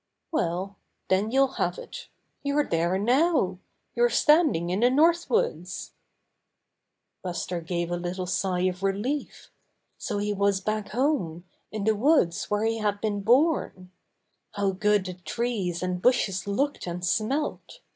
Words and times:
"Well, 0.31 0.77
then 1.09 1.29
you'll 1.29 1.57
have 1.61 1.77
it. 1.77 2.07
You're 2.41 2.63
there 2.65 2.97
now! 2.97 3.59
You're 3.93 4.09
standing 4.09 4.71
in 4.71 4.79
the 4.79 4.89
North 4.89 5.29
Woods!" 5.29 5.91
Buster 7.23 7.61
gave 7.61 7.91
a 7.91 7.97
little 7.97 8.25
sigh 8.25 8.61
of 8.61 8.81
relief. 8.81 9.51
So 9.99 10.17
he 10.17 10.33
was 10.33 10.59
back 10.59 10.89
home, 10.89 11.45
in 11.71 11.83
the 11.83 11.93
woods 11.93 12.49
where 12.49 12.65
had 12.81 12.99
been 12.99 13.21
born! 13.21 13.91
How 14.53 14.71
good 14.71 15.05
the 15.05 15.13
trees 15.13 15.83
and 15.83 16.01
bushes 16.01 16.47
looked 16.47 16.87
and 16.87 17.05
smelt! 17.05 17.81